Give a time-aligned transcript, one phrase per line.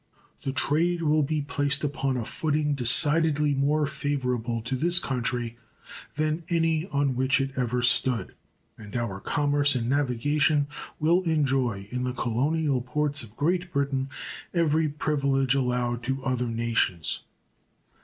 [0.41, 5.59] The trade will be placed upon a footing decidedly more favorable to this country
[6.15, 8.33] than any on which it ever stood,
[8.79, 10.65] and our commerce and navigation
[10.99, 14.09] will enjoy in the colonial ports of Great Britain
[14.55, 17.19] every privilege allowed to other nations.